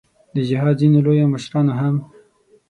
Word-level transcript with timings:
د 0.33 0.35
جهاد 0.49 0.75
ځینو 0.81 0.97
لویو 1.05 1.31
مشرانو 1.33 1.73
هم. 1.79 1.95